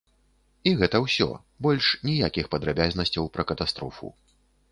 [0.69, 1.27] І гэта ўсё,
[1.65, 4.13] больш ніякіх падрабязнасцяў пра катастрофу.